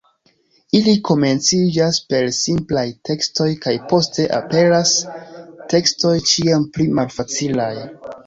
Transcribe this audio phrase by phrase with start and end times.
[0.77, 4.95] Ili komenciĝas per simplaj tekstoj kaj poste aperas
[5.75, 7.73] tekstoj ĉiam pli malfacilaj.